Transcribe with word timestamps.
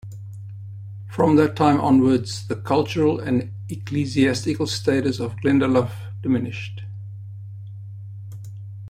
From 1.11 1.35
that 1.35 1.55
time 1.55 1.79
onwards, 1.79 2.47
the 2.47 2.55
cultural 2.55 3.19
and 3.19 3.51
ecclesiastical 3.69 4.65
status 4.65 5.19
of 5.19 5.35
Glendalough 5.43 5.91
diminished. 6.23 6.81